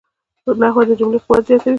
[0.61, 1.69] نحوه د جملې قوت زیاتوي.